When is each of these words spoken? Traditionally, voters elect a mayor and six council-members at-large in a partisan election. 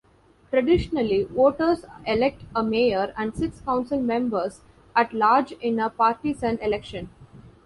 Traditionally, 0.49 1.25
voters 1.25 1.85
elect 2.07 2.41
a 2.55 2.63
mayor 2.63 3.13
and 3.15 3.35
six 3.35 3.61
council-members 3.61 4.61
at-large 4.95 5.51
in 5.51 5.79
a 5.79 5.91
partisan 5.91 6.57
election. 6.57 7.11